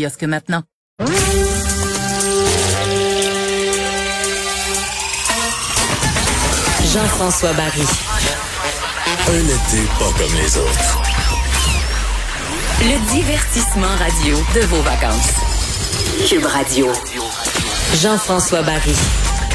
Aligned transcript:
Kiosque 0.00 0.24
maintenant. 0.24 0.62
Jean-François 6.90 7.52
Barry. 7.52 7.82
Un 9.28 9.44
été 9.44 9.86
pas 9.98 10.10
comme 10.16 10.34
les 10.34 10.56
autres. 10.56 11.02
Le 12.80 13.12
divertissement 13.12 13.94
radio 13.98 14.38
de 14.54 14.60
vos 14.60 14.80
vacances. 14.80 15.34
Cube 16.26 16.46
Radio. 16.46 16.88
Jean-François 18.02 18.62
Barry. 18.62 18.94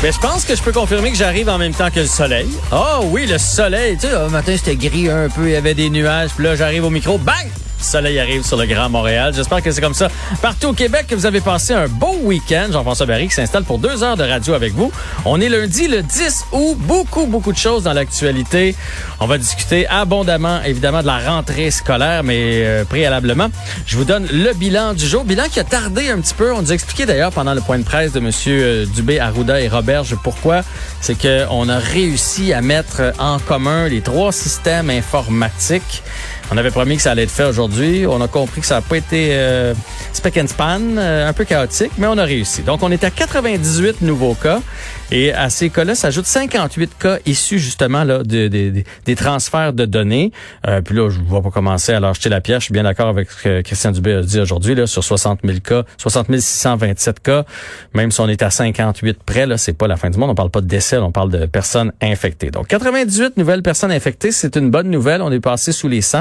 Mais 0.03 0.11
je 0.11 0.19
pense 0.19 0.45
que 0.45 0.55
je 0.55 0.61
peux 0.61 0.71
confirmer 0.71 1.09
que 1.11 1.17
j'arrive 1.17 1.49
en 1.49 1.57
même 1.57 1.73
temps 1.73 1.89
que 1.89 2.01
le 2.01 2.05
soleil. 2.05 2.49
Oh 2.71 3.05
oui, 3.05 3.25
le 3.25 3.39
soleil. 3.39 3.95
Tu 3.95 4.01
sais, 4.01 4.11
le 4.11 4.29
matin, 4.29 4.55
c'était 4.55 4.75
gris 4.75 5.09
un 5.09 5.29
peu, 5.29 5.47
il 5.47 5.53
y 5.53 5.55
avait 5.55 5.73
des 5.73 5.89
nuages. 5.89 6.29
Puis 6.35 6.45
là, 6.45 6.55
j'arrive 6.55 6.85
au 6.85 6.91
micro, 6.91 7.17
bang! 7.17 7.47
Le 7.79 7.83
soleil 7.83 8.19
arrive 8.19 8.43
sur 8.43 8.57
le 8.57 8.65
Grand 8.65 8.89
Montréal. 8.89 9.33
J'espère 9.35 9.61
que 9.61 9.71
c'est 9.71 9.81
comme 9.81 9.93
ça 9.93 10.09
partout 10.41 10.69
au 10.69 10.73
Québec, 10.73 11.05
que 11.07 11.15
vous 11.15 11.25
avez 11.27 11.41
passé 11.41 11.73
un 11.73 11.87
beau 11.87 12.15
week-end. 12.23 12.67
Jean-François 12.71 13.05
Barry 13.05 13.27
qui 13.27 13.35
s'installe 13.35 13.63
pour 13.63 13.77
deux 13.77 14.03
heures 14.03 14.17
de 14.17 14.23
radio 14.23 14.55
avec 14.55 14.73
vous. 14.73 14.91
On 15.25 15.39
est 15.39 15.49
lundi 15.49 15.87
le 15.87 16.01
10 16.01 16.45
août. 16.53 16.77
Beaucoup, 16.79 17.27
beaucoup 17.27 17.51
de 17.51 17.57
choses 17.57 17.83
dans 17.83 17.93
l'actualité. 17.93 18.75
On 19.19 19.27
va 19.27 19.37
discuter 19.37 19.87
abondamment, 19.87 20.61
évidemment, 20.63 21.01
de 21.01 21.07
la 21.07 21.19
rentrée 21.19 21.69
scolaire, 21.69 22.23
mais 22.23 22.63
euh, 22.65 22.83
préalablement, 22.83 23.49
je 23.85 23.95
vous 23.95 24.05
donne 24.05 24.27
le 24.31 24.53
bilan 24.53 24.93
du 24.93 25.05
jour. 25.05 25.23
Bilan 25.23 25.45
qui 25.51 25.59
a 25.59 25.63
tardé 25.63 26.09
un 26.09 26.19
petit 26.19 26.33
peu. 26.33 26.53
On 26.53 26.61
nous 26.63 26.71
a 26.71 26.73
expliqué 26.73 27.05
d'ailleurs 27.05 27.31
pendant 27.31 27.53
le 27.53 27.61
point 27.61 27.77
de 27.77 27.83
presse 27.83 28.11
de 28.11 28.19
M. 28.19 28.31
euh, 28.47 28.85
Dubé, 28.87 29.19
Arruda 29.19 29.61
et 29.61 29.67
Roberge 29.67 30.15
pourquoi. 30.23 30.61
C'est 30.99 31.15
qu'on 31.15 31.69
a 31.69 31.77
réussi 31.77 32.53
à 32.53 32.61
mettre 32.61 33.13
en 33.19 33.37
commun 33.37 33.87
les 33.87 34.01
trois 34.01 34.31
systèmes 34.31 34.89
informatiques. 34.89 36.03
On 36.49 36.57
avait 36.57 36.71
promis 36.71 36.95
que 36.95 37.01
ça 37.01 37.11
allait 37.11 37.23
être 37.23 37.31
fait 37.31 37.43
aujourd'hui. 37.43 37.66
On 38.07 38.21
a 38.21 38.27
compris 38.27 38.61
que 38.61 38.67
ça 38.67 38.75
n'a 38.75 38.81
pas 38.81 38.97
été 38.97 39.29
euh, 39.31 39.73
speck 40.13 40.37
and 40.37 40.47
span, 40.47 40.79
euh, 40.97 41.29
un 41.29 41.33
peu 41.33 41.43
chaotique, 41.43 41.91
mais 41.97 42.07
on 42.07 42.17
a 42.17 42.23
réussi. 42.23 42.61
Donc, 42.63 42.81
on 42.81 42.91
est 42.91 43.03
à 43.03 43.11
98 43.11 44.01
nouveaux 44.01 44.35
cas. 44.35 44.61
Et 45.09 45.31
à 45.31 45.49
ces 45.49 45.69
cas-là 45.69 45.95
s'ajoutent 45.95 46.25
58 46.25 46.91
cas 46.99 47.17
issus 47.25 47.59
justement 47.59 48.03
là 48.03 48.19
de, 48.19 48.49
de- 48.49 48.69
de- 48.71 48.83
des 49.05 49.15
transferts 49.15 49.71
de 49.71 49.85
données. 49.85 50.33
Euh, 50.67 50.81
puis 50.81 50.95
là, 50.95 51.09
je 51.09 51.19
ne 51.21 51.23
vais 51.25 51.41
pas 51.41 51.49
commencer 51.49 51.93
à 51.93 52.01
leur 52.01 52.13
jeter 52.13 52.27
la 52.27 52.41
pierre. 52.41 52.59
Je 52.59 52.65
suis 52.65 52.73
bien 52.73 52.83
d'accord 52.83 53.07
avec 53.07 53.31
ce 53.31 53.41
que 53.43 53.61
Christian 53.61 53.91
Dubé 53.91 54.11
a 54.15 54.21
dit 54.21 54.37
aujourd'hui. 54.39 54.75
Là, 54.75 54.85
sur 54.85 55.05
60 55.05 55.39
000 55.45 55.59
cas, 55.61 55.83
60 55.97 56.27
627 56.37 57.21
cas, 57.21 57.45
même 57.93 58.11
si 58.11 58.19
on 58.19 58.27
est 58.27 58.41
à 58.43 58.49
58 58.49 59.23
près, 59.23 59.45
là, 59.45 59.57
c'est 59.57 59.71
pas 59.71 59.87
la 59.87 59.95
fin 59.95 60.09
du 60.09 60.17
monde. 60.17 60.31
On 60.31 60.35
parle 60.35 60.49
pas 60.49 60.59
de 60.59 60.67
décès, 60.67 60.97
on 60.97 61.13
parle 61.13 61.31
de 61.31 61.45
personnes 61.45 61.93
infectées. 62.01 62.51
Donc, 62.51 62.67
98 62.67 63.37
nouvelles 63.37 63.63
personnes 63.63 63.93
infectées, 63.93 64.33
c'est 64.33 64.57
une 64.57 64.69
bonne 64.71 64.89
nouvelle. 64.89 65.21
On 65.21 65.31
est 65.31 65.39
passé 65.39 65.71
sous 65.71 65.87
les 65.87 66.01
100. 66.01 66.17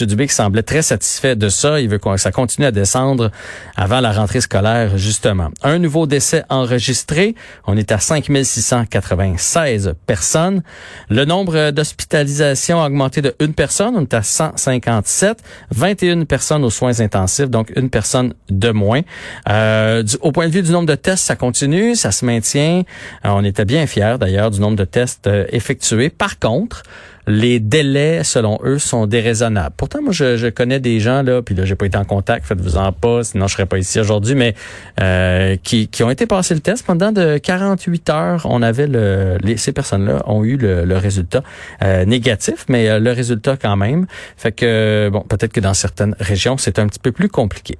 M. 0.00 0.06
Dubé 0.06 0.26
qui 0.26 0.34
semblait 0.34 0.62
très 0.62 0.80
satisfait 0.80 1.36
de 1.36 1.50
ça. 1.50 1.78
Il 1.78 1.90
veut 1.90 1.98
que 1.98 2.16
ça 2.16 2.32
continue 2.32 2.66
à 2.66 2.72
descendre 2.72 3.30
avant 3.76 4.00
la 4.00 4.12
rentrée 4.12 4.40
scolaire, 4.40 4.96
justement. 4.96 5.50
Un 5.62 5.78
nouveau 5.78 6.06
décès 6.06 6.44
enregistré. 6.48 7.34
On 7.66 7.76
est 7.76 7.92
à 7.92 7.98
5 7.98 8.29
696 8.42 9.94
personnes. 10.06 10.62
Le 11.08 11.24
nombre 11.24 11.70
d'hospitalisations 11.70 12.82
a 12.82 12.86
augmenté 12.86 13.22
de 13.22 13.34
une 13.40 13.54
personne. 13.54 13.94
On 13.96 14.02
est 14.02 14.14
à 14.14 14.22
157. 14.22 15.42
21 15.70 16.24
personnes 16.24 16.64
aux 16.64 16.70
soins 16.70 17.00
intensifs, 17.00 17.50
donc 17.50 17.72
une 17.76 17.90
personne 17.90 18.34
de 18.48 18.70
moins. 18.70 19.02
Euh, 19.48 20.02
au 20.20 20.32
point 20.32 20.48
de 20.48 20.52
vue 20.52 20.62
du 20.62 20.72
nombre 20.72 20.88
de 20.88 20.94
tests, 20.94 21.24
ça 21.24 21.36
continue, 21.36 21.94
ça 21.94 22.10
se 22.10 22.24
maintient. 22.24 22.82
Euh, 23.24 23.28
on 23.28 23.44
était 23.44 23.64
bien 23.64 23.86
fiers 23.86 24.16
d'ailleurs 24.18 24.50
du 24.50 24.60
nombre 24.60 24.76
de 24.76 24.84
tests 24.84 25.26
euh, 25.26 25.46
effectués. 25.50 26.10
Par 26.10 26.38
contre, 26.38 26.82
les 27.26 27.60
délais, 27.60 28.24
selon 28.24 28.58
eux, 28.64 28.78
sont 28.78 29.06
déraisonnables. 29.06 29.74
Pourtant, 29.76 30.02
moi, 30.02 30.12
je, 30.12 30.48
connais 30.50 30.80
des 30.80 31.00
gens, 31.00 31.22
là, 31.22 31.42
puis 31.42 31.54
là, 31.54 31.64
j'ai 31.64 31.74
pas 31.74 31.86
été 31.86 31.96
en 31.96 32.04
contact, 32.04 32.46
faites-vous-en 32.46 32.92
pas, 32.92 33.24
sinon 33.24 33.46
je 33.46 33.54
serais 33.54 33.66
pas 33.66 33.78
ici 33.78 34.00
aujourd'hui, 34.00 34.34
mais 34.34 34.54
euh, 35.00 35.56
qui, 35.62 35.88
ont 36.02 36.10
été 36.10 36.26
passés 36.26 36.54
le 36.54 36.60
test 36.60 36.84
pendant 36.84 37.12
de 37.12 37.38
48 37.38 38.10
heures. 38.10 38.46
On 38.48 38.62
avait 38.62 38.86
le, 38.86 39.38
les, 39.42 39.56
ces 39.56 39.72
personnes-là 39.72 40.22
ont 40.26 40.44
eu 40.44 40.56
le, 40.56 40.84
le 40.84 40.96
résultat 40.96 41.42
euh, 41.82 42.04
négatif, 42.04 42.64
mais 42.68 42.88
euh, 42.88 42.98
le 42.98 43.12
résultat 43.12 43.56
quand 43.56 43.76
même. 43.76 44.06
Fait 44.36 44.52
que, 44.52 45.08
bon, 45.12 45.20
peut-être 45.20 45.52
que 45.52 45.60
dans 45.60 45.74
certaines 45.74 46.14
régions, 46.18 46.56
c'est 46.58 46.78
un 46.78 46.86
petit 46.86 46.98
peu 46.98 47.12
plus 47.12 47.28
compliqué. 47.28 47.76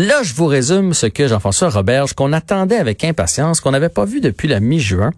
Là, 0.00 0.22
je 0.22 0.32
vous 0.32 0.46
résume 0.46 0.94
ce 0.94 1.06
que 1.06 1.26
Jean-François 1.26 1.70
Roberge, 1.70 2.12
qu'on 2.12 2.32
attendait 2.32 2.76
avec 2.76 3.02
impatience, 3.02 3.60
qu'on 3.60 3.72
n'avait 3.72 3.88
pas 3.88 4.04
vu 4.04 4.20
depuis 4.20 4.46
la 4.46 4.60
mi-juin. 4.60 5.10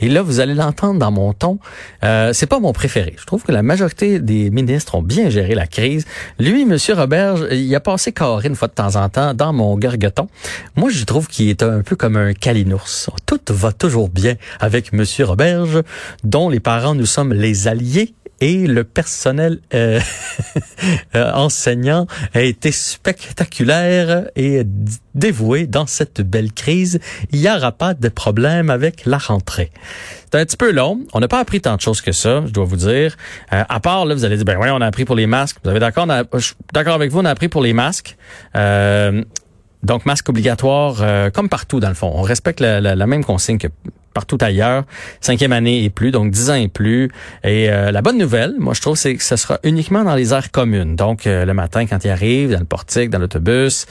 Et 0.00 0.08
là, 0.08 0.22
vous 0.22 0.40
allez 0.40 0.54
l'entendre 0.54 0.98
dans 0.98 1.12
mon 1.12 1.32
ton. 1.32 1.60
Euh, 2.02 2.32
c'est 2.32 2.48
pas 2.48 2.58
mon 2.58 2.72
préféré. 2.72 3.14
Je 3.16 3.26
trouve 3.26 3.44
que 3.44 3.52
la 3.52 3.62
majorité 3.62 4.18
des 4.18 4.50
ministres 4.50 4.96
ont 4.96 5.02
bien 5.02 5.30
géré 5.30 5.54
la 5.54 5.68
crise. 5.68 6.04
Lui, 6.40 6.64
Monsieur 6.64 6.94
Roberge, 6.94 7.46
il 7.52 7.72
a 7.76 7.78
passé 7.78 8.10
carré 8.10 8.48
une 8.48 8.56
fois 8.56 8.66
de 8.66 8.72
temps 8.72 8.96
en 8.96 9.08
temps 9.08 9.34
dans 9.34 9.52
mon 9.52 9.78
gargoton. 9.78 10.26
Moi, 10.74 10.90
je 10.90 11.04
trouve 11.04 11.28
qu'il 11.28 11.48
est 11.48 11.62
un 11.62 11.82
peu 11.82 11.94
comme 11.94 12.16
un 12.16 12.32
calinours. 12.32 13.10
Tout 13.26 13.38
va 13.50 13.70
toujours 13.70 14.08
bien 14.08 14.34
avec 14.58 14.92
Monsieur 14.92 15.26
Roberge, 15.26 15.80
dont 16.24 16.48
les 16.48 16.58
parents, 16.58 16.96
nous 16.96 17.06
sommes 17.06 17.32
les 17.32 17.68
alliés 17.68 18.14
et 18.40 18.66
le 18.66 18.84
personnel 18.84 19.60
euh, 19.74 20.00
euh, 21.14 21.32
enseignant 21.32 22.06
a 22.34 22.42
été 22.42 22.72
spectaculaire 22.72 24.28
et 24.36 24.62
dévoué 25.14 25.66
dans 25.66 25.86
cette 25.86 26.20
belle 26.20 26.52
crise. 26.52 27.00
Il 27.32 27.40
n'y 27.40 27.50
aura 27.50 27.72
pas 27.72 27.94
de 27.94 28.08
problème 28.08 28.70
avec 28.70 29.06
la 29.06 29.18
rentrée. 29.18 29.70
C'est 30.32 30.40
un 30.40 30.44
petit 30.44 30.56
peu 30.56 30.72
long. 30.72 31.00
On 31.12 31.20
n'a 31.20 31.28
pas 31.28 31.38
appris 31.38 31.60
tant 31.60 31.76
de 31.76 31.80
choses 31.80 32.00
que 32.00 32.12
ça, 32.12 32.42
je 32.46 32.52
dois 32.52 32.64
vous 32.64 32.76
dire. 32.76 33.16
Euh, 33.52 33.62
à 33.68 33.80
part, 33.80 34.04
là, 34.04 34.14
vous 34.14 34.24
allez 34.24 34.36
dire, 34.36 34.44
ben 34.44 34.58
oui, 34.60 34.68
on 34.72 34.80
a 34.80 34.86
appris 34.86 35.04
pour 35.04 35.14
les 35.14 35.26
masques. 35.26 35.58
Vous 35.62 35.70
avez 35.70 35.80
d'accord? 35.80 36.08
d'accord 36.72 36.94
avec 36.94 37.12
vous, 37.12 37.20
on 37.20 37.24
a 37.24 37.30
appris 37.30 37.48
pour 37.48 37.62
les 37.62 37.72
masques. 37.72 38.16
Euh, 38.56 39.22
donc, 39.84 40.06
masque 40.06 40.28
obligatoire, 40.28 40.96
euh, 41.02 41.30
comme 41.30 41.48
partout 41.48 41.78
dans 41.78 41.88
le 41.88 41.94
fond. 41.94 42.10
On 42.14 42.22
respecte 42.22 42.60
la, 42.60 43.06
même 43.06 43.24
consigne 43.24 43.58
que 43.58 43.68
partout 44.14 44.38
ailleurs. 44.40 44.84
Cinquième 45.20 45.52
année 45.52 45.84
et 45.84 45.90
plus, 45.90 46.10
donc 46.10 46.30
dix 46.30 46.50
ans 46.50 46.54
et 46.54 46.68
plus. 46.68 47.10
Et 47.42 47.68
euh, 47.70 47.90
la 47.90 48.00
bonne 48.00 48.16
nouvelle, 48.16 48.54
moi 48.58 48.72
je 48.72 48.80
trouve, 48.80 48.96
c'est 48.96 49.14
que 49.16 49.22
ce 49.22 49.36
sera 49.36 49.58
uniquement 49.62 50.04
dans 50.04 50.14
les 50.14 50.32
aires 50.32 50.50
communes. 50.50 50.96
Donc, 50.96 51.26
euh, 51.26 51.44
le 51.44 51.52
matin, 51.52 51.86
quand 51.86 52.04
ils 52.04 52.10
arrivent, 52.10 52.52
dans 52.52 52.60
le 52.60 52.64
portique, 52.64 53.10
dans 53.10 53.18
l'autobus. 53.18 53.86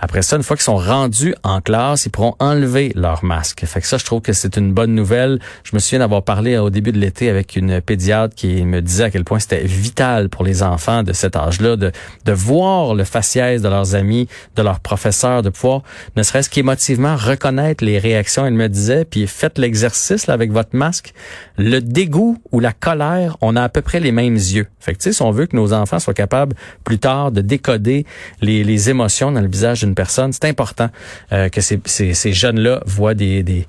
Après 0.00 0.22
ça, 0.22 0.36
une 0.36 0.42
fois 0.42 0.56
qu'ils 0.56 0.64
sont 0.64 0.76
rendus 0.76 1.34
en 1.42 1.60
classe, 1.60 2.06
ils 2.06 2.10
pourront 2.10 2.34
enlever 2.38 2.92
leur 2.94 3.24
masque. 3.24 3.64
Fait 3.66 3.80
que 3.80 3.86
ça, 3.86 3.98
je 3.98 4.04
trouve 4.04 4.22
que 4.22 4.32
c'est 4.32 4.56
une 4.56 4.72
bonne 4.72 4.94
nouvelle. 4.94 5.38
Je 5.62 5.74
me 5.74 5.78
souviens 5.78 5.98
d'avoir 5.98 6.22
parlé 6.22 6.56
au 6.56 6.70
début 6.70 6.92
de 6.92 6.98
l'été 6.98 7.28
avec 7.28 7.56
une 7.56 7.80
pédiatre 7.80 8.34
qui 8.34 8.64
me 8.64 8.80
disait 8.80 9.04
à 9.04 9.10
quel 9.10 9.24
point 9.24 9.38
c'était 9.38 9.64
vital 9.64 10.28
pour 10.28 10.44
les 10.44 10.62
enfants 10.62 11.02
de 11.02 11.12
cet 11.12 11.36
âge-là 11.36 11.76
de, 11.76 11.92
de 12.24 12.32
voir 12.32 12.94
le 12.94 13.04
faciès 13.04 13.60
de 13.60 13.68
leurs 13.68 13.94
amis, 13.94 14.26
de 14.56 14.62
leurs 14.62 14.80
professeurs, 14.80 15.42
de 15.42 15.50
pouvoir, 15.50 15.82
ne 16.16 16.22
serait-ce 16.22 16.48
qu'émotivement, 16.48 17.16
reconnaître 17.16 17.84
les 17.84 17.98
réactions. 17.98 18.46
Elle 18.46 18.54
me 18.54 18.68
disait, 18.68 19.04
puis 19.04 19.26
faites 19.26 19.58
l'exercice 19.58 20.26
là, 20.26 20.34
avec 20.34 20.50
votre 20.50 20.74
masque. 20.74 21.12
Le 21.58 21.80
dégoût 21.80 22.38
ou 22.52 22.60
la 22.60 22.72
colère, 22.72 23.36
on 23.42 23.54
a 23.54 23.62
à 23.62 23.68
peu 23.68 23.82
près 23.82 24.00
les 24.00 24.12
mêmes 24.12 24.34
yeux. 24.34 24.66
Fait 24.78 24.94
que, 24.94 25.12
si 25.12 25.22
on 25.22 25.30
veut 25.30 25.46
que 25.46 25.56
nos 25.56 25.74
enfants 25.74 25.98
soient 25.98 26.14
capables 26.14 26.56
plus 26.84 26.98
tard 26.98 27.32
de 27.32 27.42
décoder 27.42 28.06
les, 28.40 28.64
les 28.64 28.88
émotions 28.88 29.30
dans 29.30 29.40
le 29.40 29.48
visage 29.48 29.80
d'une 29.80 29.89
personne, 29.94 30.32
c'est 30.32 30.44
important 30.44 30.88
euh, 31.32 31.48
que 31.48 31.60
ces, 31.60 32.32
jeunes-là 32.32 32.82
voient 32.86 33.14
des, 33.14 33.66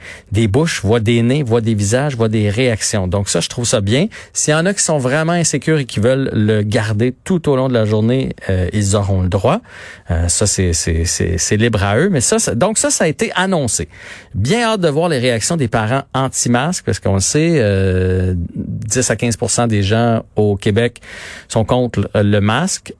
bouches, 0.47 0.81
voient 0.83 0.99
des 0.99 1.21
nez, 1.21 1.43
voient 1.43 1.61
des 1.61 1.73
visages, 1.73 2.15
voient 2.15 2.29
des 2.29 2.49
réactions. 2.49 3.07
Donc 3.07 3.29
ça, 3.29 3.39
je 3.39 3.49
trouve 3.49 3.65
ça 3.65 3.81
bien. 3.81 4.07
S'il 4.33 4.53
y 4.53 4.55
en 4.55 4.65
a 4.65 4.73
qui 4.73 4.83
sont 4.83 4.97
vraiment 4.97 5.33
insécures 5.33 5.79
et 5.79 5.85
qui 5.85 5.99
veulent 5.99 6.29
le 6.33 6.61
garder 6.61 7.13
tout 7.23 7.49
au 7.49 7.55
long 7.55 7.67
de 7.67 7.73
la 7.73 7.85
journée, 7.85 8.35
euh, 8.49 8.69
ils 8.73 8.95
auront 8.95 9.21
le 9.21 9.29
droit. 9.29 9.61
Euh, 10.09 10.27
ça, 10.27 10.45
c'est, 10.47 11.57
libre 11.57 11.83
à 11.83 11.97
eux. 11.97 12.09
Mais 12.09 12.21
ça, 12.21 12.39
ça- 12.39 12.55
donc 12.55 12.77
ça, 12.77 12.89
ça 12.89 13.05
a 13.05 13.07
été 13.07 13.31
annoncé. 13.35 13.87
Bien 14.35 14.63
hâte 14.63 14.81
de 14.81 14.89
voir 14.89 15.09
les 15.09 15.19
réactions 15.19 15.57
des 15.57 15.67
parents 15.67 16.03
anti-masques, 16.13 16.85
parce 16.85 16.99
qu'on 16.99 17.15
le 17.15 17.19
sait, 17.19 17.55
euh, 17.55 18.33
10 18.55 19.11
à 19.11 19.15
15% 19.15 19.67
des 19.67 19.83
gens 19.83 20.23
au 20.35 20.55
Québec 20.55 21.01
sont 21.47 21.65
contre 21.65 22.09
le 22.15 22.39
masque. 22.39 22.93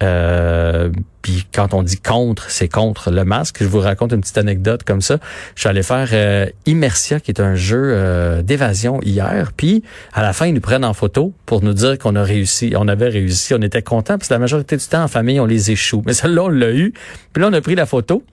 Puis 1.21 1.45
quand 1.53 1.73
on 1.73 1.83
dit 1.83 1.97
contre, 1.97 2.49
c'est 2.49 2.67
contre 2.67 3.11
le 3.11 3.23
masque. 3.23 3.57
Je 3.62 3.68
vous 3.68 3.79
raconte 3.79 4.12
une 4.12 4.21
petite 4.21 4.38
anecdote 4.38 4.83
comme 4.83 5.01
ça. 5.01 5.18
Je 5.56 5.62
suis 5.62 5.69
allé 5.69 5.83
faire 5.83 6.09
euh, 6.13 6.47
Immersia, 6.65 7.19
qui 7.19 7.31
est 7.31 7.41
un 7.41 7.56
jeu 7.56 7.91
euh, 7.94 8.41
d'évasion 8.41 9.00
hier. 9.01 9.51
Puis 9.56 9.83
à 10.13 10.21
la 10.21 10.33
fin, 10.33 10.47
ils 10.47 10.53
nous 10.53 10.62
prennent 10.62 10.85
en 10.85 10.94
photo 10.94 11.33
pour 11.45 11.63
nous 11.63 11.73
dire 11.73 11.97
qu'on 11.97 12.15
a 12.15 12.23
réussi. 12.23 12.73
On 12.75 12.88
avait 12.88 13.09
réussi. 13.09 13.53
On 13.53 13.62
était 13.62 13.81
contents 13.81 14.18
parce 14.18 14.29
que 14.29 14.33
la 14.33 14.39
majorité 14.39 14.77
du 14.77 14.85
temps, 14.85 15.03
en 15.03 15.07
famille, 15.07 15.39
on 15.39 15.45
les 15.45 15.71
échoue. 15.71 16.01
Mais 16.06 16.13
celle-là, 16.13 16.44
on 16.44 16.50
l'a 16.50 16.71
eu. 16.71 16.94
Puis 17.33 17.41
là, 17.41 17.50
on 17.50 17.53
a 17.53 17.62
pris 17.62 17.75
la 17.75 17.85
photo. 17.85 18.24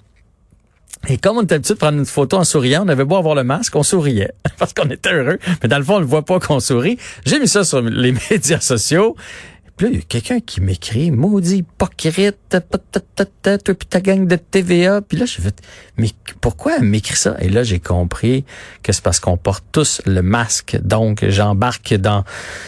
Et 1.06 1.17
comme 1.17 1.37
on 1.37 1.43
était 1.43 1.55
habitué 1.55 1.75
de 1.75 1.79
prendre 1.79 1.99
une 1.99 2.06
photo 2.06 2.38
en 2.38 2.44
souriant, 2.44 2.84
on 2.84 2.88
avait 2.88 3.05
beau 3.05 3.17
avoir 3.17 3.34
le 3.34 3.44
masque, 3.44 3.76
on 3.76 3.82
souriait 3.82 4.32
parce 4.58 4.73
qu'on 4.73 4.88
était 4.91 5.12
heureux. 5.12 5.38
Mais 5.62 5.69
dans 5.69 5.79
le 5.79 5.84
fond, 5.84 5.96
on 5.96 6.00
ne 6.00 6.05
voit 6.05 6.25
pas 6.25 6.41
qu'on 6.41 6.61
sourit. 6.61 6.99
J'ai 7.25 7.38
mis 7.38 7.49
ça 7.49 7.64
sur 7.64 7.81
les 7.81 8.12
médias 8.31 8.61
sociaux. 8.61 9.14
Puis 9.79 9.87
là, 9.87 9.93
il 9.93 9.99
y 9.99 10.01
a 10.01 10.05
quelqu'un 10.07 10.41
qui 10.41 10.61
m'écrit, 10.61 11.13
maudit 11.13 11.59
hypocrite, 11.59 12.37
toi 12.51 13.75
puis 13.75 13.87
ta 13.89 14.01
gang 14.01 14.27
de 14.27 14.35
TVA. 14.35 15.01
Puis 15.03 15.17
là, 15.17 15.25
je 15.25 15.41
fait, 15.41 15.63
mais 15.97 16.09
pourquoi 16.41 16.79
elle 16.79 16.83
m'écrit 16.83 17.15
ça? 17.15 17.37
Et 17.39 17.49
là, 17.49 17.63
j'ai 17.63 17.79
compris 17.79 18.45
que 18.83 18.93
c'est 18.93 19.05
parce 19.05 19.21
qu'on 19.21 19.37
porte 19.37 19.65
tous 19.71 20.03
le 20.05 20.21
masque. 20.21 20.77
Donc, 20.83 21.25
j'embarque 21.29 21.95
dans 21.95 22.25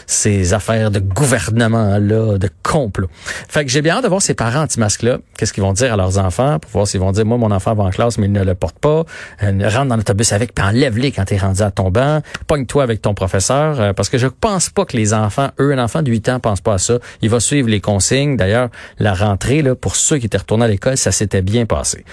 ces 0.07 0.55
affaires 0.55 0.93
de 0.93 1.01
gouvernement-là, 1.01 2.39
de 2.39 2.49
complot. 2.62 3.09
Fait 3.49 3.65
que 3.65 3.73
j'ai 3.73 3.83
bien 3.83 3.97
hâte 3.97 4.05
de 4.05 4.09
voir 4.09 4.23
ces 4.23 4.35
parents 4.35 4.62
anti-masques-là. 4.62 5.19
Qu'est-ce 5.37 5.53
qu'ils 5.53 5.65
vont 5.65 5.73
dire 5.73 5.93
à 5.93 5.97
leurs 5.97 6.19
enfants 6.19 6.61
pour 6.61 6.71
voir 6.71 6.87
s'ils 6.87 7.01
vont 7.01 7.11
dire, 7.11 7.27
moi, 7.27 7.39
mon 7.39 7.51
enfant 7.51 7.75
va 7.75 7.83
en 7.83 7.91
classe, 7.91 8.19
mais 8.19 8.27
il 8.27 8.33
ne 8.33 8.45
le 8.45 8.55
porte 8.55 8.79
pas. 8.79 9.05
Euh, 9.43 9.69
rentre 9.69 9.87
dans 9.87 9.97
l'autobus 9.97 10.33
avec, 10.33 10.55
puis 10.55 10.65
enlève-les 10.65 11.11
quand 11.11 11.25
t'es 11.25 11.39
rendu 11.39 11.62
à 11.62 11.73
ton 11.73 11.91
banc. 11.91 12.21
Pogne-toi 12.47 12.85
avec 12.85 13.03
ton 13.03 13.15
professeur. 13.15 13.81
Euh, 13.81 13.93
parce 13.95 14.09
que 14.09 14.17
je 14.17 14.29
pense 14.29 14.71
pas 14.71 14.85
que 14.85 14.97
les 14.97 15.12
enfants, 15.12 15.49
eux, 15.59 15.73
un 15.73 15.83
enfant 15.83 16.03
de 16.03 16.11
8 16.12 16.29
ans 16.29 16.39
pense 16.39 16.61
pas 16.61 16.75
à 16.75 16.79
ça. 16.79 17.00
Il 17.23 17.31
va 17.31 17.41
suivre 17.41 17.69
les 17.69 17.81
consignes. 17.81 18.37
D'ailleurs, 18.37 18.69
la 18.99 19.14
rentrée, 19.14 19.62
là, 19.62 19.75
pour 19.75 19.97
ceux 19.97 20.19
qui 20.19 20.26
étaient 20.26 20.38
retournés 20.38 20.64
à 20.64 20.69
l'école, 20.69 20.97
ça 20.97 21.12
s'était 21.12 21.43
bien 21.43 21.67
passé. 21.67 22.05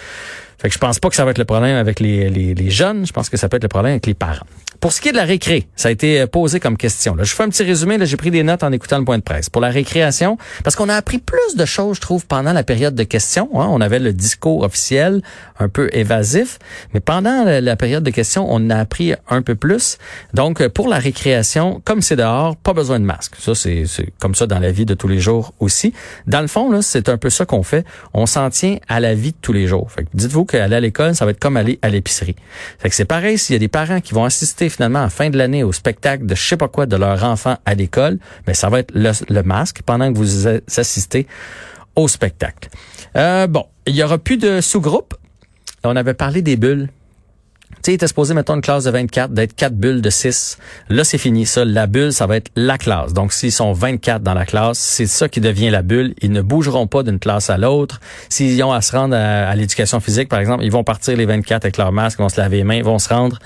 Fait 0.59 0.69
que 0.69 0.73
je 0.73 0.79
pense 0.79 0.99
pas 0.99 1.09
que 1.09 1.15
ça 1.15 1.23
va 1.23 1.31
être 1.31 1.37
le 1.37 1.45
problème 1.45 1.75
avec 1.75 1.99
les, 1.99 2.29
les, 2.29 2.55
les 2.55 2.69
jeunes. 2.69 3.05
Je 3.05 3.13
pense 3.13 3.29
que 3.29 3.37
ça 3.37 3.47
peut 3.47 3.57
être 3.57 3.63
le 3.63 3.69
problème 3.69 3.91
avec 3.91 4.07
les 4.07 4.15
parents. 4.15 4.47
Pour 4.79 4.93
ce 4.93 5.01
qui 5.01 5.09
est 5.09 5.11
de 5.11 5.17
la 5.17 5.25
récré, 5.25 5.67
ça 5.75 5.89
a 5.89 5.91
été 5.91 6.21
euh, 6.21 6.27
posé 6.27 6.59
comme 6.59 6.77
question. 6.77 7.15
Là, 7.15 7.23
je 7.23 7.33
fais 7.33 7.43
un 7.43 7.49
petit 7.49 7.63
résumé. 7.63 7.97
Là, 7.97 8.05
j'ai 8.05 8.17
pris 8.17 8.31
des 8.31 8.43
notes 8.43 8.63
en 8.63 8.71
écoutant 8.71 8.99
le 8.99 9.05
point 9.05 9.17
de 9.17 9.23
presse. 9.23 9.49
Pour 9.49 9.61
la 9.61 9.69
récréation, 9.69 10.37
parce 10.63 10.75
qu'on 10.75 10.89
a 10.89 10.95
appris 10.95 11.17
plus 11.17 11.55
de 11.55 11.65
choses, 11.65 11.97
je 11.97 12.01
trouve, 12.01 12.25
pendant 12.27 12.53
la 12.53 12.63
période 12.63 12.95
de 12.95 13.03
questions. 13.03 13.49
Hein. 13.55 13.67
On 13.69 13.81
avait 13.81 13.99
le 13.99 14.13
discours 14.13 14.63
officiel, 14.63 15.21
un 15.59 15.69
peu 15.69 15.89
évasif, 15.93 16.59
mais 16.93 16.99
pendant 16.99 17.43
la, 17.43 17.75
période 17.75 18.03
de 18.03 18.11
questions, 18.11 18.45
on 18.49 18.69
a 18.69 18.75
appris 18.77 19.13
un 19.29 19.41
peu 19.41 19.55
plus. 19.55 19.97
Donc, 20.33 20.61
euh, 20.61 20.69
pour 20.69 20.87
la 20.87 20.99
récréation, 20.99 21.81
comme 21.83 22.01
c'est 22.01 22.15
dehors, 22.15 22.55
pas 22.55 22.73
besoin 22.73 22.99
de 22.99 23.05
masque. 23.05 23.35
Ça, 23.39 23.55
c'est 23.55 23.85
comme 24.19 24.35
ça 24.35 24.47
dans 24.47 24.59
la 24.59 24.71
vie 24.71 24.85
de 24.85 24.93
tous 24.93 25.07
les 25.07 25.19
jours 25.19 25.53
aussi. 25.59 25.93
Dans 26.27 26.41
le 26.41 26.47
fond, 26.47 26.71
là, 26.71 26.81
c'est 26.81 27.09
un 27.09 27.17
peu 27.17 27.29
ça 27.29 27.45
qu'on 27.45 27.63
fait. 27.63 27.85
On 28.13 28.25
s'en 28.25 28.49
tient 28.49 28.77
à 28.87 28.99
la 28.99 29.15
vie 29.15 29.31
de 29.31 29.37
tous 29.41 29.53
les 29.53 29.67
jours. 29.67 29.89
dites-vous 30.13 30.45
qu'aller 30.45 30.75
à 30.75 30.79
l'école, 30.79 31.15
ça 31.15 31.25
va 31.25 31.31
être 31.31 31.39
comme 31.39 31.57
aller 31.57 31.79
à 31.81 31.89
l'épicerie. 31.89 32.35
Fait 32.79 32.89
que 32.89 32.95
c'est 32.95 33.05
pareil 33.05 33.37
s'il 33.37 33.53
y 33.53 33.57
a 33.57 33.59
des 33.59 33.67
parents 33.67 34.01
qui 34.01 34.13
vont 34.13 34.25
assister 34.25 34.69
finalement 34.77 35.03
à 35.03 35.09
fin 35.09 35.31
de 35.31 35.37
l'année 35.39 35.63
au 35.63 35.71
spectacle 35.71 36.27
de 36.27 36.35
je 36.35 36.47
sais 36.49 36.55
pas 36.55 36.67
quoi 36.67 36.85
de 36.85 36.95
leur 36.95 37.23
enfant 37.23 37.57
à 37.65 37.73
l'école, 37.73 38.19
mais 38.45 38.53
ça 38.53 38.69
va 38.69 38.79
être 38.79 38.91
le, 38.93 39.41
masque 39.41 39.81
pendant 39.83 40.13
que 40.13 40.17
vous 40.17 40.47
assistez 40.47 41.25
au 41.95 42.07
spectacle. 42.07 42.69
Euh, 43.15 43.47
bon, 43.47 43.65
il 43.87 43.95
y 43.95 44.03
aura 44.03 44.19
plus 44.19 44.37
de 44.37 44.61
sous-groupes. 44.61 45.15
On 45.83 45.95
avait 45.95 46.13
parlé 46.13 46.43
des 46.43 46.57
bulles 46.57 46.89
sais, 47.87 47.93
il 47.93 47.95
était 47.95 48.07
supposé, 48.07 48.33
mettons, 48.33 48.55
une 48.55 48.61
classe 48.61 48.83
de 48.83 48.91
24, 48.91 49.31
d'être 49.31 49.55
quatre 49.55 49.75
bulles 49.75 50.01
de 50.01 50.09
6. 50.09 50.57
Là, 50.89 51.03
c'est 51.03 51.17
fini. 51.17 51.45
Ça, 51.45 51.65
la 51.65 51.87
bulle, 51.87 52.11
ça 52.11 52.27
va 52.27 52.37
être 52.37 52.51
la 52.55 52.77
classe. 52.77 53.13
Donc, 53.13 53.33
s'ils 53.33 53.51
sont 53.51 53.71
24 53.71 54.21
dans 54.21 54.33
la 54.33 54.45
classe, 54.45 54.77
c'est 54.77 55.05
ça 55.05 55.29
qui 55.29 55.41
devient 55.41 55.69
la 55.69 55.81
bulle. 55.81 56.13
Ils 56.21 56.31
ne 56.31 56.41
bougeront 56.41 56.87
pas 56.87 57.03
d'une 57.03 57.19
classe 57.19 57.49
à 57.49 57.57
l'autre. 57.57 57.99
S'ils 58.29 58.61
ont 58.63 58.71
à 58.71 58.81
se 58.81 58.95
rendre 58.95 59.15
à, 59.15 59.55
l'éducation 59.55 59.99
physique, 59.99 60.29
par 60.29 60.39
exemple, 60.39 60.63
ils 60.63 60.71
vont 60.71 60.83
partir 60.83 61.15
les 61.15 61.25
24 61.25 61.65
avec 61.65 61.77
leur 61.77 61.91
masque, 61.91 62.19
ils 62.19 62.23
vont 62.23 62.29
se 62.29 62.39
laver 62.39 62.57
les 62.57 62.63
mains, 62.63 62.81
vont 62.81 62.99
se 62.99 63.09
rendre 63.09 63.39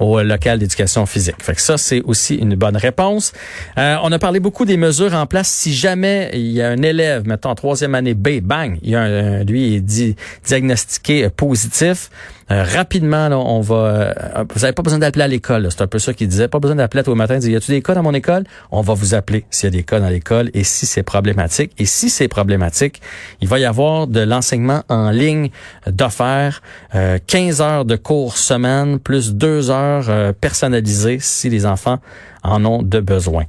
au 0.00 0.20
local 0.22 0.58
d'éducation 0.58 1.06
physique. 1.06 1.36
Fait 1.40 1.54
que 1.54 1.60
ça, 1.60 1.78
c'est 1.78 2.02
aussi 2.02 2.34
une 2.34 2.56
bonne 2.56 2.76
réponse. 2.76 3.32
Euh, 3.78 3.96
on 4.02 4.10
a 4.12 4.18
parlé 4.18 4.40
beaucoup 4.40 4.64
des 4.64 4.76
mesures 4.76 5.14
en 5.14 5.26
place. 5.26 5.48
Si 5.48 5.72
jamais 5.72 6.30
il 6.34 6.50
y 6.50 6.62
a 6.62 6.68
un 6.70 6.82
élève, 6.82 7.26
mettons, 7.26 7.50
en 7.50 7.54
troisième 7.54 7.94
année 7.94 8.14
B, 8.14 8.40
bang, 8.42 8.78
il 8.82 8.90
y 8.90 8.96
a 8.96 9.02
un, 9.02 9.44
lui, 9.44 9.74
est 9.74 9.80
dit, 9.80 10.16
diagnostiqué 10.44 11.28
positif, 11.30 12.10
euh, 12.50 12.62
rapidement, 12.62 13.28
on 13.28 13.60
va. 13.60 13.74
Euh, 13.76 14.44
vous 14.54 14.60
n'avez 14.60 14.72
pas 14.72 14.82
besoin 14.82 14.98
d'appeler 14.98 15.24
à 15.24 15.28
l'école. 15.28 15.68
C'est 15.70 15.82
un 15.82 15.86
peu 15.86 15.98
ça 15.98 16.12
qu'il 16.12 16.28
disait. 16.28 16.48
Pas 16.48 16.58
besoin 16.58 16.76
d'appeler 16.76 17.02
au 17.08 17.14
matin. 17.14 17.38
Il 17.40 17.50
y 17.50 17.56
a-tu 17.56 17.70
des 17.70 17.82
cas 17.82 17.94
dans 17.94 18.02
mon 18.02 18.12
école? 18.12 18.44
On 18.70 18.82
va 18.82 18.94
vous 18.94 19.14
appeler 19.14 19.46
s'il 19.50 19.68
y 19.68 19.68
a 19.68 19.70
des 19.70 19.82
cas 19.82 19.98
dans 19.98 20.08
l'école 20.08 20.50
et 20.52 20.64
si 20.64 20.84
c'est 20.86 21.02
problématique. 21.02 21.72
Et 21.78 21.86
si 21.86 22.10
c'est 22.10 22.28
problématique, 22.28 23.00
il 23.40 23.48
va 23.48 23.58
y 23.58 23.64
avoir 23.64 24.06
de 24.06 24.20
l'enseignement 24.20 24.82
en 24.88 25.10
ligne 25.10 25.50
d'offert, 25.86 26.60
euh, 26.94 27.18
15 27.26 27.60
heures 27.62 27.84
de 27.84 27.96
cours 27.96 28.36
semaine 28.36 28.98
plus 28.98 29.34
deux 29.34 29.70
heures 29.70 30.10
euh, 30.10 30.32
personnalisées 30.38 31.18
si 31.20 31.48
les 31.48 31.64
enfants 31.64 31.98
en 32.42 32.64
ont 32.64 32.82
de 32.82 33.00
besoin. 33.00 33.44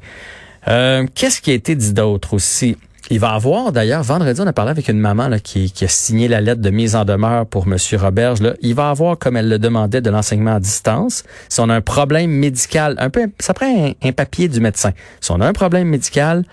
Qu'est-ce 0.67 1.41
qui 1.41 1.51
a 1.51 1.53
été 1.53 1.75
dit 1.75 1.93
d'autre 1.93 2.33
aussi? 2.33 2.75
Il 3.11 3.19
va 3.19 3.31
avoir, 3.33 3.71
d'ailleurs, 3.71 4.01
vendredi, 4.01 4.41
on 4.41 4.47
a 4.47 4.53
parlé 4.53 4.71
avec 4.71 4.87
une 4.87 4.99
maman 4.99 5.29
qui, 5.43 5.71
a 5.81 5.87
signé 5.87 6.27
la 6.27 6.41
lettre 6.41 6.61
de 6.61 6.69
mise 6.71 6.95
en 6.95 7.05
demeure 7.05 7.45
pour 7.45 7.67
M. 7.67 7.77
Roberge. 7.99 8.41
Là. 8.41 8.53
Il 8.61 8.73
va 8.73 8.89
avoir, 8.89 9.17
comme 9.17 9.37
elle 9.37 9.49
le 9.49 9.59
demandait, 9.59 10.01
de 10.01 10.09
l'enseignement 10.09 10.55
à 10.55 10.59
distance. 10.59 11.23
Si 11.49 11.59
on 11.59 11.69
a 11.69 11.75
un 11.75 11.81
problème 11.81 12.31
médical, 12.31 12.95
un 12.97 13.09
peu, 13.09 13.27
ça 13.39 13.53
prend 13.53 13.91
un 14.01 14.11
papier 14.11 14.47
du 14.47 14.59
médecin. 14.59 14.91
Si 15.21 15.31
on 15.31 15.39
a 15.39 15.47
un 15.47 15.53
problème 15.53 15.87
médical, 15.87 16.43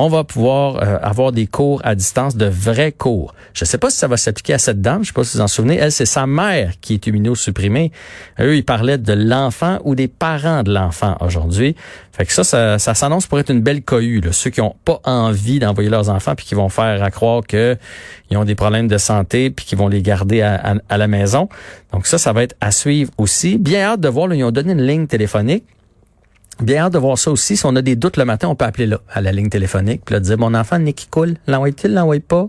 on 0.00 0.08
va 0.08 0.22
pouvoir 0.22 0.76
euh, 0.76 0.96
avoir 1.02 1.32
des 1.32 1.48
cours 1.48 1.80
à 1.84 1.96
distance, 1.96 2.36
de 2.36 2.46
vrais 2.46 2.92
cours. 2.92 3.34
Je 3.52 3.64
ne 3.64 3.66
sais 3.66 3.78
pas 3.78 3.90
si 3.90 3.98
ça 3.98 4.06
va 4.06 4.16
s'appliquer 4.16 4.54
à 4.54 4.58
cette 4.58 4.80
dame, 4.80 4.98
je 4.98 5.00
ne 5.00 5.04
sais 5.06 5.12
pas 5.12 5.24
si 5.24 5.36
vous 5.36 5.42
en 5.42 5.48
souvenez. 5.48 5.76
Elle, 5.76 5.90
c'est 5.90 6.06
sa 6.06 6.26
mère 6.28 6.74
qui 6.80 6.94
est 6.94 7.06
immunosupprimée. 7.08 7.90
Eux, 8.40 8.56
ils 8.56 8.64
parlaient 8.64 8.96
de 8.96 9.12
l'enfant 9.12 9.80
ou 9.82 9.96
des 9.96 10.06
parents 10.06 10.62
de 10.62 10.72
l'enfant 10.72 11.16
aujourd'hui. 11.20 11.74
Fait 12.12 12.24
que 12.26 12.32
ça, 12.32 12.78
ça, 12.78 12.94
s'annonce 12.94 13.26
pour 13.26 13.40
être 13.40 13.50
une 13.50 13.60
belle 13.60 13.82
cohue. 13.82 14.20
Là. 14.20 14.32
Ceux 14.32 14.50
qui 14.50 14.60
n'ont 14.60 14.76
pas 14.84 15.00
envie 15.04 15.58
d'envoyer 15.58 15.90
leurs 15.90 16.10
enfants 16.10 16.36
puis 16.36 16.46
qui 16.46 16.54
vont 16.54 16.68
faire 16.68 17.02
à 17.02 17.10
croire 17.10 17.42
qu'ils 17.44 17.76
ont 18.36 18.44
des 18.44 18.54
problèmes 18.54 18.86
de 18.86 18.98
santé 18.98 19.50
puis 19.50 19.66
qui 19.66 19.74
vont 19.74 19.88
les 19.88 20.02
garder 20.02 20.42
à, 20.42 20.96
la 20.96 21.08
maison. 21.08 21.48
Donc 21.92 22.06
ça, 22.06 22.18
ça 22.18 22.32
va 22.32 22.44
être 22.44 22.54
à 22.60 22.70
suivre 22.70 23.10
aussi. 23.18 23.58
Bien 23.58 23.82
hâte 23.82 24.00
de 24.00 24.08
voir, 24.08 24.28
là, 24.28 24.36
ils 24.36 24.44
ont 24.44 24.52
donné 24.52 24.72
une 24.72 24.82
ligne 24.82 25.08
téléphonique 25.08 25.64
Bien 26.60 26.84
hâte 26.84 26.92
de 26.92 26.98
voir 26.98 27.16
ça 27.18 27.30
aussi. 27.30 27.56
Si 27.56 27.64
on 27.64 27.76
a 27.76 27.82
des 27.82 27.94
doutes 27.94 28.16
le 28.16 28.24
matin, 28.24 28.48
on 28.48 28.54
peut 28.54 28.64
appeler 28.64 28.86
là, 28.86 29.00
à 29.12 29.20
la 29.20 29.32
ligne 29.32 29.48
téléphonique, 29.48 30.02
puis 30.04 30.14
là, 30.14 30.20
dire, 30.20 30.38
mon 30.38 30.54
enfant, 30.54 30.78
n'est 30.78 30.92
qui 30.92 31.06
coule, 31.06 31.36
l'envoie-t-il, 31.46 31.94
l'envoie 31.94 32.20
pas? 32.20 32.48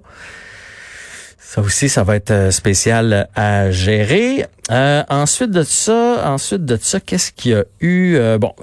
Ça 1.39 1.61
aussi, 1.61 1.89
ça 1.89 2.03
va 2.03 2.15
être 2.15 2.31
euh, 2.31 2.51
spécial 2.51 3.27
à 3.35 3.71
gérer. 3.71 4.45
Euh, 4.71 5.03
ensuite 5.09 5.51
de 5.51 5.63
ça, 5.63 6.23
ensuite 6.25 6.65
de 6.65 6.77
ça, 6.79 6.99
qu'est-ce 6.99 7.31
qu'il 7.31 7.51
y 7.51 7.55
a 7.55 7.63
eu? 7.79 8.15
Euh, 8.15 8.37
bon, 8.37 8.53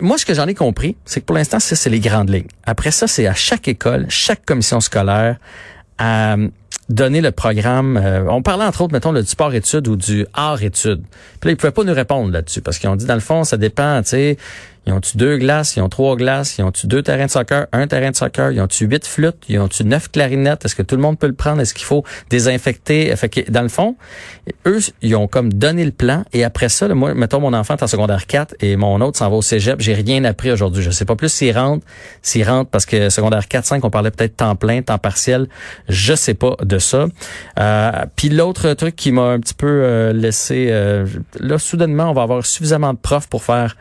moi, 0.00 0.18
ce 0.18 0.26
que 0.26 0.34
j'en 0.34 0.46
ai 0.46 0.54
compris, 0.54 0.96
c'est 1.04 1.20
que 1.20 1.26
pour 1.26 1.36
l'instant, 1.36 1.58
ça, 1.58 1.74
c'est 1.74 1.90
les 1.90 2.00
grandes 2.00 2.30
lignes. 2.30 2.46
Après 2.64 2.90
ça, 2.90 3.06
c'est 3.06 3.26
à 3.26 3.34
chaque 3.34 3.66
école, 3.66 4.06
chaque 4.08 4.44
commission 4.44 4.80
scolaire, 4.80 5.38
à 5.98 6.36
donner 6.88 7.20
le 7.20 7.32
programme. 7.32 8.00
on 8.28 8.42
parlait 8.42 8.64
entre 8.64 8.82
autres, 8.82 8.92
mettons, 8.92 9.12
du 9.12 9.24
sport-études 9.24 9.88
ou 9.88 9.96
du 9.96 10.26
art-études. 10.34 11.02
Puis 11.40 11.48
là, 11.48 11.52
ils 11.52 11.56
pouvaient 11.56 11.72
pas 11.72 11.84
nous 11.84 11.94
répondre 11.94 12.32
là-dessus 12.32 12.60
parce 12.60 12.78
qu'ils 12.78 12.88
ont 12.88 12.96
dit, 12.96 13.06
dans 13.06 13.14
le 13.14 13.20
fond, 13.20 13.44
ça 13.44 13.56
dépend, 13.56 14.02
tu 14.02 14.10
sais, 14.10 14.36
ils 14.86 14.92
ont-tu 14.92 15.16
deux 15.16 15.36
glaces? 15.38 15.76
Ils 15.76 15.82
ont 15.82 15.88
trois 15.88 16.16
glaces? 16.16 16.58
Ils 16.58 16.62
ont-tu 16.62 16.86
deux 16.86 17.02
terrains 17.02 17.26
de 17.26 17.30
soccer? 17.30 17.66
Un 17.72 17.86
terrain 17.86 18.10
de 18.10 18.16
soccer? 18.16 18.52
Ils 18.52 18.60
ont-tu 18.60 18.86
huit 18.86 19.06
flûtes? 19.06 19.36
Ils 19.48 19.58
ont-tu 19.58 19.84
neuf 19.84 20.10
clarinettes? 20.10 20.64
Est-ce 20.64 20.74
que 20.74 20.82
tout 20.82 20.96
le 20.96 21.02
monde 21.02 21.18
peut 21.18 21.26
le 21.26 21.34
prendre? 21.34 21.60
Est-ce 21.60 21.74
qu'il 21.74 21.84
faut 21.84 22.04
désinfecter? 22.30 23.14
Fait 23.16 23.28
que, 23.28 23.50
dans 23.50 23.62
le 23.62 23.68
fond, 23.68 23.96
eux, 24.66 24.78
ils 25.02 25.16
ont 25.16 25.26
comme 25.26 25.52
donné 25.52 25.84
le 25.84 25.90
plan. 25.90 26.24
Et 26.32 26.44
après 26.44 26.68
ça, 26.68 26.86
moi, 26.88 27.14
mettons, 27.14 27.40
mon 27.40 27.52
enfant 27.52 27.76
est 27.76 27.82
en 27.82 27.86
secondaire 27.86 28.26
4 28.26 28.56
et 28.60 28.76
mon 28.76 29.00
autre 29.00 29.18
s'en 29.18 29.28
va 29.28 29.36
au 29.36 29.42
cégep. 29.42 29.80
J'ai 29.80 29.94
rien 29.94 30.22
appris 30.24 30.52
aujourd'hui. 30.52 30.82
Je 30.82 30.90
sais 30.90 31.04
pas 31.04 31.16
plus 31.16 31.32
s'il 31.32 31.56
rentre, 31.56 31.84
s'il 32.22 32.48
rentre 32.48 32.70
parce 32.70 32.86
que 32.86 33.10
secondaire 33.10 33.48
4, 33.48 33.64
5, 33.64 33.84
on 33.84 33.90
parlait 33.90 34.10
peut-être 34.10 34.36
temps 34.36 34.56
plein, 34.56 34.82
temps 34.82 34.98
partiel. 34.98 35.48
Je 35.88 36.14
sais 36.14 36.34
pas 36.34 36.56
de 36.62 36.78
ça. 36.78 37.06
Euh, 37.58 37.90
puis 38.14 38.28
l'autre 38.28 38.72
truc 38.74 38.94
qui 38.94 39.12
m'a 39.12 39.30
un 39.30 39.40
petit 39.40 39.54
peu 39.54 39.66
euh, 39.66 40.12
laissé, 40.12 40.68
euh, 40.70 41.06
là, 41.40 41.58
soudainement, 41.58 42.10
on 42.10 42.14
va 42.14 42.22
avoir 42.22 42.44
suffisamment 42.46 42.92
de 42.92 42.98
profs 42.98 43.28
pour 43.28 43.42
faire 43.42 43.76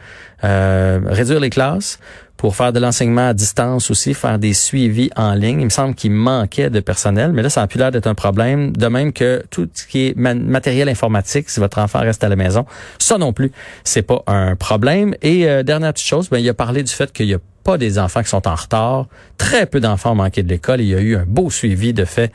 euh, 0.46 1.00
réduire 1.06 1.40
les 1.40 1.50
classes, 1.50 2.00
pour 2.38 2.56
faire 2.56 2.74
de 2.74 2.80
l'enseignement 2.80 3.30
à 3.30 3.34
distance 3.34 3.90
aussi, 3.90 4.14
faire 4.14 4.38
des 4.40 4.54
suivis 4.54 5.10
en 5.16 5.34
ligne. 5.34 5.62
Il 5.62 5.66
me 5.66 5.70
semble 5.70 5.96
qu'il 5.96 6.12
manquait 6.12 6.70
de 6.70 6.80
personnel, 6.80 7.32
mais 7.34 7.42
là, 7.42 7.50
ça 7.50 7.62
n'a 7.62 7.68
plus 7.68 7.80
l'air 7.80 7.92
d'être 7.92 8.08
un 8.08 8.16
problème. 8.16 8.72
De 8.76 8.88
même 8.88 9.14
que 9.14 9.44
tout 9.50 9.68
ce 9.74 9.88
qui 9.88 10.08
est 10.08 10.16
matériel 10.16 10.90
informatique, 10.90 11.50
si 11.50 11.60
votre 11.60 11.80
enfant 11.80 12.00
reste 12.00 12.24
à 12.24 12.30
la 12.30 12.36
maison, 12.36 12.66
ça 13.00 13.18
non 13.18 13.34
plus, 13.34 13.52
c'est 13.84 14.02
pas 14.02 14.22
un 14.28 14.56
problème. 14.56 15.16
Et 15.22 15.48
euh, 15.48 15.64
dernière 15.64 15.94
petite 15.94 16.08
chose, 16.08 16.30
ben, 16.30 16.40
il 16.40 16.50
a 16.50 16.54
parlé 16.54 16.84
du 16.84 16.92
fait 16.92 17.12
qu'il 17.12 17.28
y 17.28 17.34
a 17.34 17.40
pas 17.64 17.78
des 17.78 17.98
enfants 17.98 18.22
qui 18.22 18.30
sont 18.30 18.48
en 18.48 18.56
retard. 18.56 19.08
Très 19.38 19.66
peu 19.66 19.80
d'enfants 19.80 20.12
ont 20.12 20.16
manqué 20.16 20.44
de 20.44 20.50
l'école. 20.50 20.82
Il 20.82 20.88
y 20.88 20.96
a 20.96 21.00
eu 21.00 21.16
un 21.16 21.26
beau 21.26 21.50
suivi 21.50 21.94
de 21.94 22.06
fait 22.06 22.32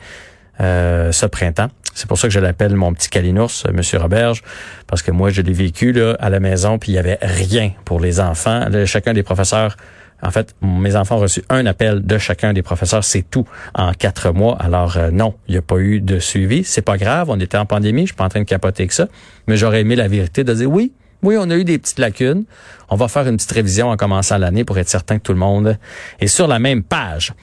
euh, 0.59 1.11
ce 1.11 1.25
printemps. 1.25 1.69
C'est 1.93 2.07
pour 2.07 2.17
ça 2.17 2.27
que 2.27 2.33
je 2.33 2.39
l'appelle 2.39 2.75
mon 2.75 2.93
petit 2.93 3.09
calinours, 3.09 3.51
euh, 3.67 3.71
Monsieur 3.73 3.99
Roberge, 3.99 4.41
parce 4.87 5.01
que 5.01 5.11
moi, 5.11 5.29
je 5.29 5.41
l'ai 5.41 5.53
vécu 5.53 5.91
là, 5.91 6.15
à 6.19 6.29
la 6.29 6.39
maison, 6.39 6.77
puis 6.77 6.91
il 6.91 6.95
y 6.95 6.99
avait 6.99 7.17
rien 7.21 7.71
pour 7.85 7.99
les 7.99 8.19
enfants. 8.19 8.67
chacun 8.85 9.13
des 9.13 9.23
professeurs 9.23 9.75
en 10.23 10.29
fait, 10.29 10.55
mes 10.61 10.95
enfants 10.95 11.15
ont 11.15 11.21
reçu 11.21 11.43
un 11.49 11.65
appel 11.65 12.05
de 12.05 12.17
chacun 12.17 12.53
des 12.53 12.61
professeurs, 12.61 13.03
c'est 13.03 13.23
tout 13.23 13.45
en 13.73 13.91
quatre 13.93 14.31
mois. 14.31 14.55
Alors 14.59 14.97
euh, 14.97 15.09
non, 15.11 15.33
il 15.47 15.53
n'y 15.53 15.57
a 15.57 15.61
pas 15.61 15.77
eu 15.77 15.99
de 15.99 16.19
suivi. 16.19 16.63
C'est 16.63 16.83
pas 16.83 16.97
grave, 16.97 17.29
on 17.29 17.39
était 17.39 17.57
en 17.57 17.65
pandémie, 17.65 18.01
je 18.01 18.07
suis 18.07 18.15
pas 18.15 18.25
en 18.25 18.29
train 18.29 18.41
de 18.41 18.45
capoter 18.45 18.85
que 18.87 18.93
ça, 18.93 19.07
mais 19.47 19.57
j'aurais 19.57 19.81
aimé 19.81 19.95
la 19.95 20.07
vérité 20.07 20.43
de 20.43 20.53
dire 20.53 20.69
oui, 20.69 20.93
oui, 21.23 21.35
on 21.39 21.49
a 21.51 21.55
eu 21.55 21.63
des 21.63 21.77
petites 21.77 21.99
lacunes. 21.99 22.45
On 22.89 22.95
va 22.95 23.07
faire 23.07 23.27
une 23.27 23.37
petite 23.37 23.51
révision 23.51 23.89
en 23.89 23.95
commençant 23.95 24.37
l'année 24.37 24.65
pour 24.65 24.77
être 24.79 24.89
certain 24.89 25.17
que 25.19 25.23
tout 25.23 25.33
le 25.33 25.39
monde 25.39 25.77
est 26.19 26.27
sur 26.27 26.47
la 26.47 26.57
même 26.57 26.83
page. 26.83 27.33